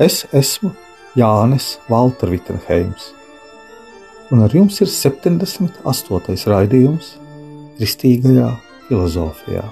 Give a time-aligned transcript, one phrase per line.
[0.00, 0.70] Es esmu
[1.12, 3.10] Jānis Valtra Vitsenheims,
[4.32, 6.48] un ar jums ir 78.
[6.48, 7.10] raidījums
[7.76, 8.48] Kristīgajā
[8.88, 9.66] filozofijā.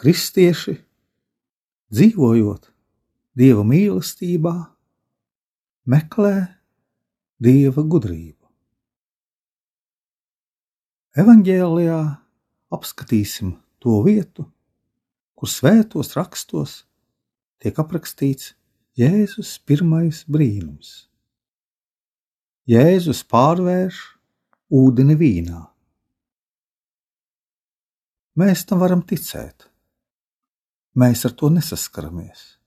[0.00, 0.78] Kristieši
[1.92, 2.70] dzīvojot
[3.36, 4.56] Dieva mīlestībā,
[5.88, 6.34] meklē
[7.40, 8.36] dieva gudrību.
[11.18, 12.00] Evangelijā
[12.70, 14.46] apskatīsim to vietu,
[15.34, 16.84] kur svētos rakstos
[17.60, 18.54] tiek aprakstīts
[19.00, 21.08] Jēzus pirmais brīnums.
[22.68, 23.98] Jēzus pārvērš
[24.70, 25.60] ūdeni vīnā.
[28.38, 29.66] Mēs tam varam ticēt.
[30.94, 32.60] Mēs ar to nesaskaramies.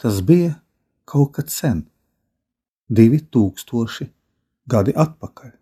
[0.00, 0.54] Tas bija
[1.08, 1.89] kaut kad sen,
[2.90, 4.06] divi tūkstoši
[4.70, 5.52] gadi atpakaļ.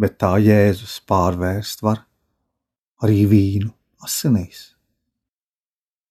[0.00, 2.00] Bet tā Jēzus pārvērst var
[3.04, 3.70] arī vīnu
[4.04, 4.72] asinīs,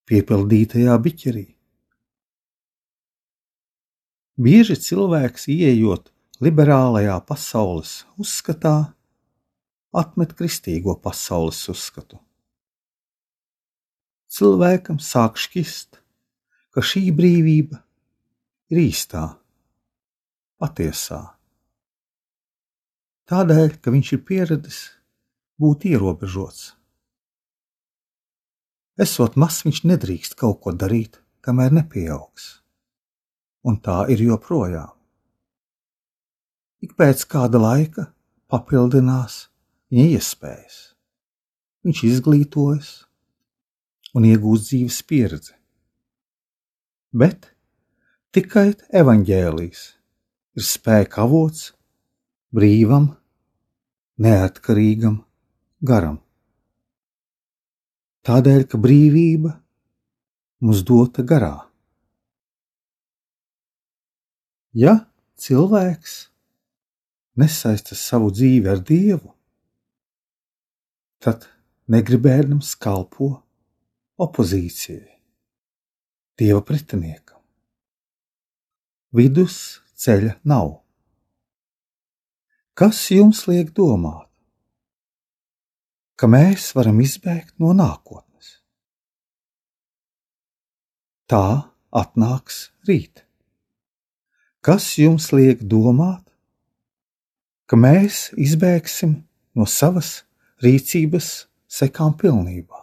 [0.07, 1.45] piepildītajā biķerī.
[4.43, 6.09] Bieži cilvēks, ieejot
[6.41, 8.93] liberālajā pasaules uzskatā,
[9.93, 12.17] atmet kristīgo pasaules uzskatu.
[14.33, 15.99] Cilvēkam sāk šķist,
[16.73, 17.82] ka šī brīvība
[18.73, 19.27] ir īstā,
[20.61, 21.21] patiesā.
[23.29, 24.79] Tādēļ, ka viņš ir pieradis
[25.61, 26.73] būt ierobežots.
[29.03, 32.49] Esot mazs, viņš nedrīkst kaut ko darīt, kamēr nepieaugs,
[33.65, 34.91] un tā ir joprojām.
[36.83, 38.09] Ik pēc kāda laika
[38.51, 39.47] papildinās
[39.93, 40.77] viņa iespējas.
[41.85, 42.91] Viņš izglītojas
[44.13, 45.55] un iegūst dzīves pieredzi.
[47.13, 47.52] Bet
[48.33, 49.81] Tikai evaņģēlijs
[50.57, 51.67] ir spēka avots
[52.49, 53.03] brīvam,
[54.25, 55.19] neatkarīgam
[55.85, 56.15] garam.
[58.25, 59.51] Tādēļ, ka brīvība
[60.65, 61.51] mums dota garā.
[64.73, 64.95] Ja
[65.37, 66.15] cilvēks
[67.37, 69.29] nesaista savu dzīvi ar Dievu,
[71.21, 71.45] tad
[71.85, 73.29] negribēdams kalpo
[74.25, 75.21] opozīcijai,
[76.41, 77.42] Dieva pretiniekam
[79.13, 80.79] vidus ceļa nav.
[82.73, 84.29] Kas jums liek domāt,
[86.17, 88.57] ka mēs varam izbēgt no nākotnes?
[91.29, 93.21] Tā atnāks rīt.
[94.65, 96.23] Kas jums liek domāt,
[97.69, 99.19] ka mēs izbēgsim
[99.53, 100.23] no savas
[100.63, 101.33] rīcības
[101.69, 102.81] sekām pilnībā?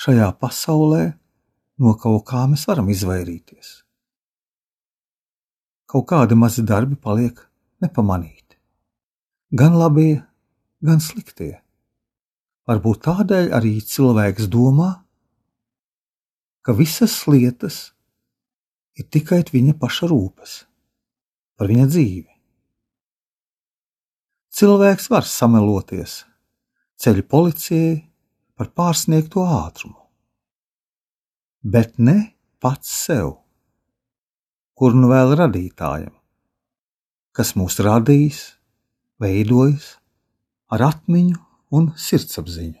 [0.00, 1.04] Šajā pasaulē
[1.80, 3.78] no kaut kā mēs varam izvairīties
[5.90, 7.40] kaut kādi mazi darbi paliek
[7.82, 8.58] nepamanīti.
[9.50, 10.20] Gan labie,
[10.86, 11.56] gan sliktie.
[12.70, 14.92] Varbūt tādēļ arī cilvēks domā,
[16.62, 17.88] ka visas lietas
[18.94, 20.52] ir tikai viņa paša rūpes
[21.58, 22.36] par viņa dzīvi.
[24.54, 26.20] Cilvēks var sameloties
[27.00, 27.92] ceļu policijai
[28.54, 29.98] par pārsniegto ātrumu,
[31.64, 32.18] bet ne
[32.60, 33.39] pats sev
[34.80, 36.12] kur nu vēl radītājam,
[37.36, 38.38] kas mūs radījis,
[39.20, 39.90] veidojis
[40.72, 41.36] ar atmiņu
[41.76, 42.78] un sirdsapziņu.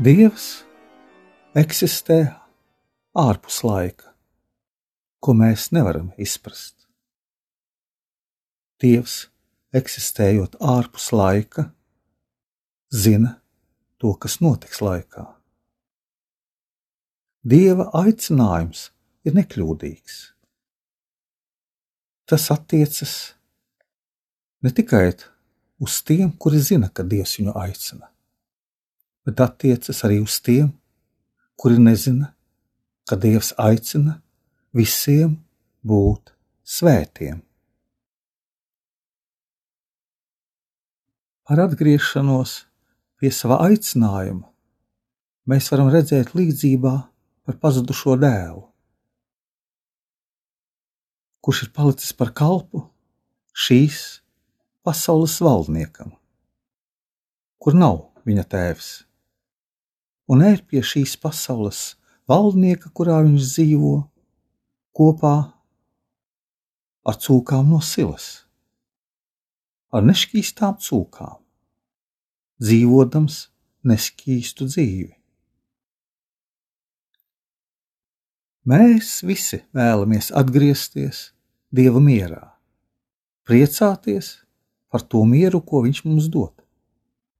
[0.00, 0.62] Dievs
[1.60, 2.14] eksistē
[3.20, 4.14] ārpus laika,
[5.20, 6.86] ko mēs nevaram izprast.
[8.80, 9.26] Dievs,
[9.76, 11.66] eksistējot ārpus laika,
[12.88, 13.34] zina
[14.00, 15.26] to, kas notiks laikā.
[17.44, 18.86] Dieva aicinājums
[19.28, 20.16] ir nekļūdīgs.
[22.24, 23.12] Tas attiecas
[24.64, 25.10] ne tikai
[25.76, 28.08] uz tiem, kuri zina, ka Dievs viņu aicina,
[29.26, 30.70] bet attiecas arī uz tiem,
[31.60, 32.32] kuri nezina,
[33.08, 34.20] ka Dievs aicina
[34.76, 35.36] visiem
[35.86, 36.32] būt
[36.64, 37.40] svētiem.
[41.50, 42.52] Ar atgriešanos
[43.18, 44.46] pie sava aicinājuma
[45.50, 46.94] mēs varam redzēt līdzībā
[47.44, 48.62] par pazudušo dēlu,
[51.42, 52.84] kurš ir palicis par kalpu
[53.66, 54.20] šīs
[54.86, 56.14] pasaules valdniekam,
[57.58, 58.90] kur nav viņa tēvs,
[60.30, 61.80] un ēr pie šīs pasaules
[62.30, 63.94] valdnieka, kurā viņš dzīvo,
[64.94, 65.36] kopā
[67.10, 68.46] ar cūkām no silas,
[69.90, 71.38] ar nešķīstām cūkām.
[72.60, 73.46] Dzīvodams
[73.88, 75.14] neskīstu dzīvi.
[78.70, 81.30] Mēs visi vēlamies atgriezties
[81.72, 82.50] Dieva mierā,
[83.48, 84.34] priecāties
[84.92, 86.52] par to mieru, ko Viņš mums dod,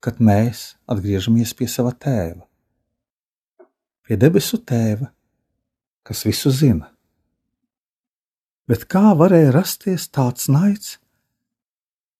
[0.00, 2.46] kad mēs atgriežamies pie sava tēva,
[4.10, 5.12] pie debesu tēva,
[6.02, 6.88] kas visu zina.
[8.66, 10.96] Bet kā varēja rasties tāds naids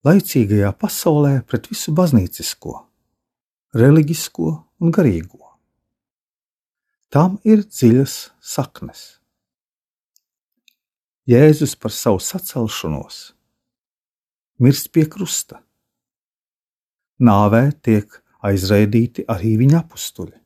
[0.07, 2.77] laicīgajā pasaulē pret visu baznīcisko?
[3.75, 4.51] reliģisko
[4.83, 5.39] un garīgo.
[7.11, 9.03] Tam ir dziļas saknes.
[11.31, 13.21] Jēzus par savu sacelšanos
[14.59, 15.61] mirst pie krusta.
[17.23, 18.11] Nāvē tiek
[18.43, 20.40] aizraidīti arī viņa apstuļi.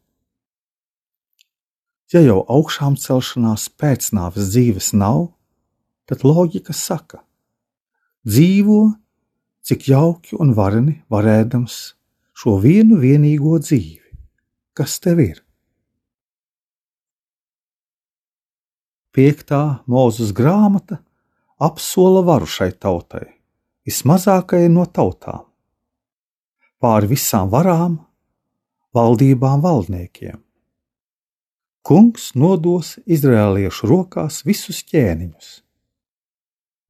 [2.13, 5.31] Ja jau augšām celšanās pēcnāves dzīves nav,
[6.05, 7.23] tad loģika saka:
[8.29, 8.93] dzīvo,
[9.65, 11.79] cik jauki un vareni varēdams
[12.37, 14.13] šo vienu vienīgo dzīvi,
[14.77, 15.41] kas tev ir.
[19.15, 20.99] Piektā mūzes grāmata
[21.63, 23.29] apsola varu šai tautai,
[23.87, 25.47] vismazākajai no tautām,
[26.83, 28.01] pāri visām varām,
[28.93, 30.44] valdībām, valdniekiem.
[31.85, 35.49] Kungs nodos izrēliešu rokās visus ķēniņus.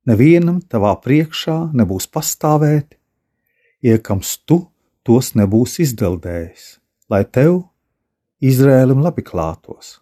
[0.07, 2.95] Nevienam tavā priekšā nebūs pastāvēt,
[3.83, 4.61] iekams tu
[5.03, 6.69] tos nebūs izdeldējis,
[7.11, 7.65] lai tev,
[8.45, 9.99] Izrēlim, labi klātos,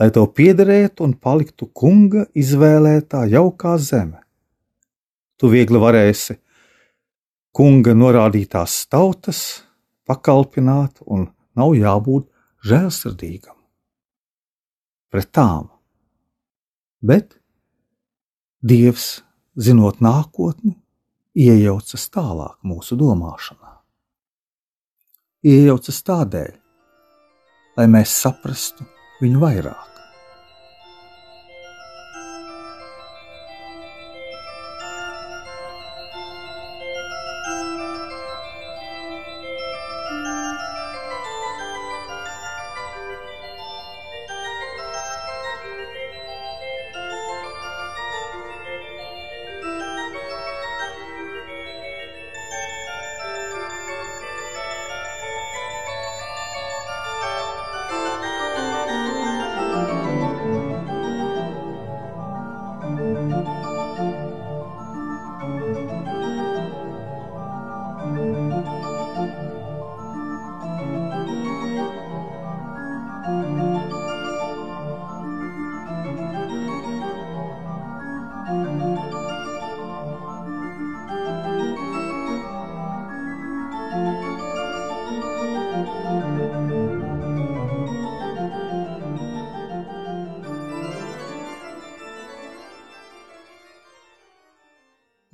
[0.00, 4.24] lai tev piederētu un paliktu kunga izvēlētā jaukā zeme.
[5.36, 6.40] Tu viegli varēsi
[7.52, 9.44] kunga norādītās tautas
[10.08, 12.30] pakalpināt, un nav jābūt
[12.64, 13.59] žēlsirdīgam
[15.10, 15.68] pret tām.
[17.00, 17.36] Bet
[18.60, 19.22] Dievs,
[19.56, 20.76] zinot nākotni,
[21.34, 23.70] iejaucas tālāk mūsu domāšanā
[25.46, 26.50] iejaucas tādēļ,
[27.78, 28.84] lai mēs saprastu
[29.22, 29.99] viņu vairāk.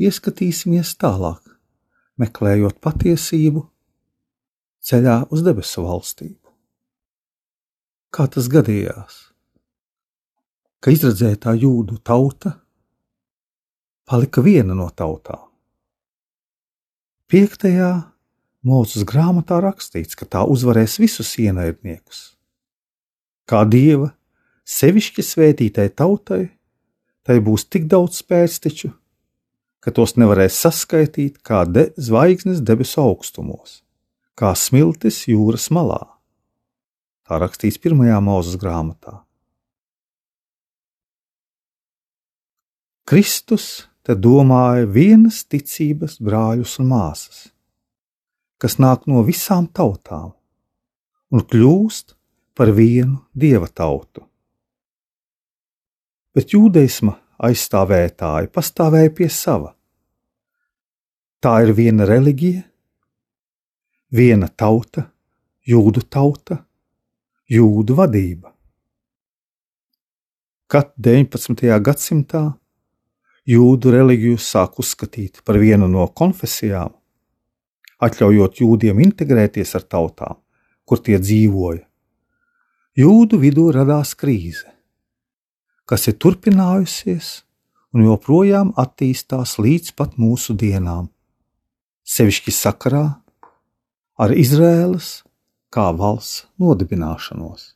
[0.07, 1.43] Ieskatīsimies tālāk,
[2.21, 3.65] meklējot patiesību
[4.87, 6.53] ceļā uz debesu valstību.
[8.15, 9.17] Kā tas gadījās,
[10.81, 12.55] ka izredzētā jūdu tauta
[14.07, 15.43] palika viena no tautām?
[17.27, 17.91] Piektajā
[18.67, 22.37] mūzes grāmatā rakstīts, ka tā uzvarēs visus ienaidniekus.
[23.47, 24.13] Kā dieva
[24.67, 26.45] sevišķi svētītai tautai,
[27.27, 28.93] tai būs tik daudz spēcteču,
[29.87, 33.85] ka tos nevarēs saskaitīt kā de zvaigznes debesu augstumos,
[34.35, 36.01] kā smiltis jūras malā.
[37.23, 39.21] Tā rakstīts pirmajā mūzes grāmatā.
[43.07, 47.39] Kristus te domāja vienas ticības brāļus un māsas,
[48.59, 50.33] kas nāk no visām tautām
[51.31, 52.17] un kļūst
[52.59, 54.27] par vienu dieva tautu.
[56.35, 57.15] Bet jūdeisma
[57.47, 59.76] aizstāvētāji pastāvēja pie sava.
[61.45, 62.63] Tā ir viena reliģija,
[64.17, 65.03] viena tauta,
[65.69, 66.63] jūdu tauta,
[67.53, 68.53] jūdu vadība.
[70.67, 71.69] Kad 19.
[71.85, 72.47] gadsimtā
[73.47, 76.95] jūdu reliģiju sāk uzskatīt par vienu no konfesijām,
[78.03, 80.41] atļaujot jūdiem integrēties ar tautām,
[80.89, 81.85] kur tie dzīvoja,
[82.97, 84.73] jūdu vidū radās krīze,
[85.85, 87.29] kas ir turpinājusies
[87.95, 91.13] un joprojām attīstās līdz pat mūsu dienām,
[92.07, 93.07] sevišķi sakarā
[94.17, 95.25] ar Izraēlas
[95.75, 97.73] kā valsts nodibināšanos.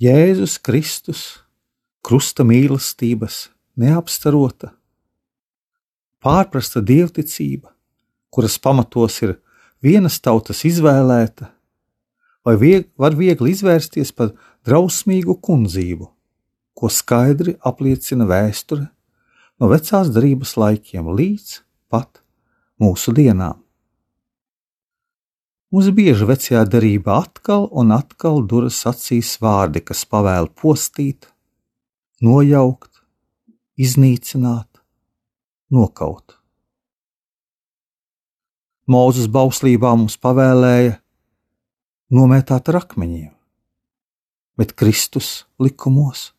[0.00, 1.20] Jēzus Kristus,
[2.04, 3.46] krusta mīlestības,
[3.80, 4.72] neapstarota,
[6.20, 7.72] pārprasta dievticība,
[8.32, 9.36] kuras pamatos ir
[9.84, 11.48] vienas tautas izvēlēta,
[12.44, 14.34] vai vieg, var viegli izvērsties par
[14.68, 16.10] drausmīgu kundzību,
[16.76, 18.88] ko skaidri apliecina vēsture
[19.60, 21.60] no vecās darbības laikiem līdz
[21.92, 22.20] pat
[22.82, 23.62] mūsu dienām.
[25.74, 31.26] Mums bieži vecajā darbā atkal un atkal duras acīs vārdi, kas pavēl postīt,
[32.22, 33.02] nojaukt,
[33.76, 34.68] iznīcināt,
[35.74, 36.36] nokaut.
[38.86, 40.94] Mūzes bauslībā mums pavēlēja
[42.14, 43.34] nomētāt ar akmeņiem,
[44.56, 46.30] bet Kristus likumos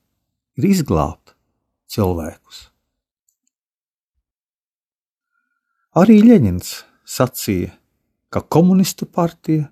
[0.56, 1.36] ir izglābt
[1.92, 2.70] cilvēkus.
[5.98, 6.68] Arī Ļeņins
[7.10, 7.72] sacīja,
[8.30, 9.72] ka komunistu partija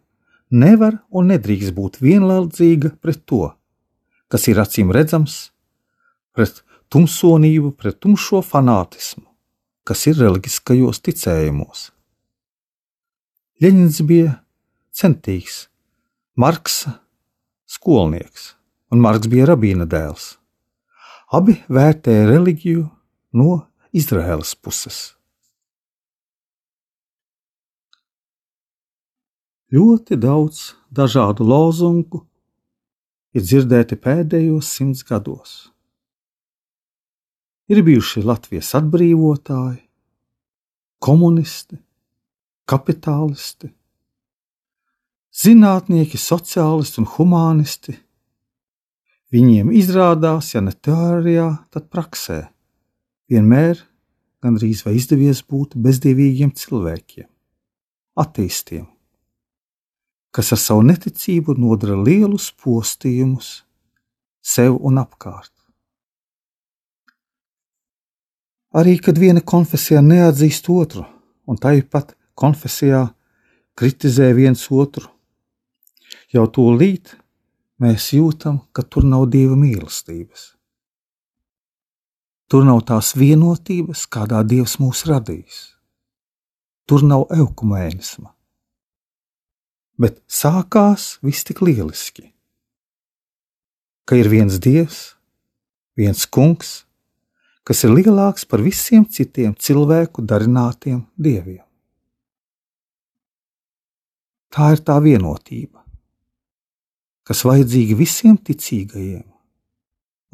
[0.49, 3.51] nevar un nedrīkst būt vienlaicīga pret to,
[4.31, 5.51] kas ir acīm redzams,
[6.33, 9.27] pret tumsonību, pret tumšo fanātismu,
[9.85, 11.83] kas ir reliģiskajos ticējumos.
[13.61, 14.39] Ļeņins bija
[14.97, 15.67] centīgs,
[16.41, 16.95] Marksa
[17.69, 18.55] skolnieks,
[18.89, 20.39] un Marks bija rabīna dēls.
[21.29, 22.87] Abi vērtē reliģiju
[23.37, 23.59] no
[23.93, 25.03] Izraēlas puses.
[29.73, 32.21] Ļoti daudz dažādu lozungu
[33.33, 35.55] ir dzirdēti pēdējos simts gados.
[37.71, 39.81] Ir bijuši Latvijas atbrīvotāji,
[41.01, 41.79] komunisti,
[42.69, 43.71] kapitālisti,
[45.33, 47.97] zinātnieki, sociālisti un humanisti,
[49.35, 52.45] Viņiem izrādās, ja ne teorijā, tad praksē,
[53.27, 53.81] vienmēr
[54.45, 57.25] gandrīz vai izdevies būt bezdievīgiem cilvēkiem,
[58.21, 58.85] attīstiem,
[60.35, 63.51] kas ar savu neticību nodara lielus postījumus
[64.43, 65.53] sev un apkārt.
[68.75, 71.05] Arī kad viena konfesija neatzīst otru,
[71.47, 73.05] un tāpat konfesijā
[73.79, 75.07] kritizē viens otru,
[76.35, 77.15] jau tūlīt
[77.79, 80.51] mēs jūtam, ka tur nav dieva mīlestības.
[82.51, 85.63] Tur nav tās vienotības, kādā dievs mūs radījis.
[86.85, 88.34] Tur nav eukumēnisma.
[90.01, 92.31] Bet sākās viss tik lieliski,
[94.05, 95.15] ka ir viens dievs,
[95.95, 96.83] viens kungs,
[97.63, 101.63] kas ir lielāks par visiem citiem cilvēku darinātiem dieviem.
[104.51, 105.75] Tā ir tā vienotība
[107.25, 109.25] kas vajadzīgi visiem ticīgajiem,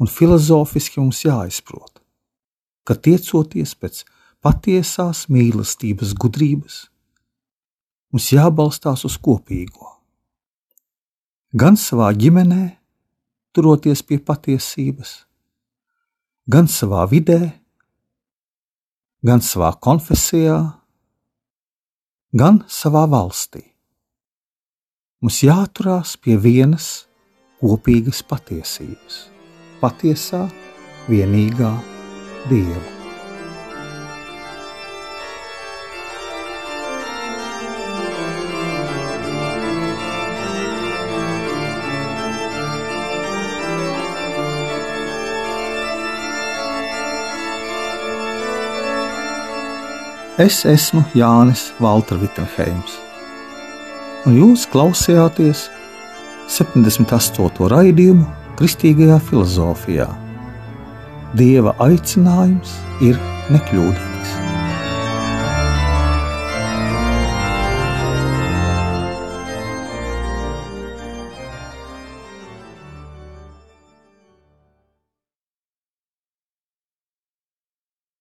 [0.02, 2.02] un filozofiski mums jāizprot,
[2.84, 4.02] ka tiecoties pēc
[4.44, 6.82] patiesās mīlestības gudrības,
[8.12, 9.88] mums jābalstās uz kopīgo.
[11.52, 12.62] Gan savā ģimenē,
[13.52, 15.16] turoties pie patiesības,
[16.48, 17.40] gan savā vidē,
[19.24, 20.62] gan savā konfesijā,
[22.32, 23.72] gan savā valstī
[25.22, 26.88] mums jāturās pie vienas
[27.62, 29.20] kopīgas patiesības,
[29.82, 30.48] patiesā,
[31.06, 31.76] vienīgā
[32.50, 32.91] Dieva.
[50.42, 52.96] Es esmu Jānis Valtra Vitsenheims
[54.26, 55.68] un jūs klausījāties
[56.50, 57.68] 78.
[57.70, 58.26] raidījumu
[58.58, 60.08] Kristīgajā filozofijā.
[61.38, 62.74] Dieva aicinājums
[63.06, 63.20] ir
[63.54, 64.11] nekļūdīgs.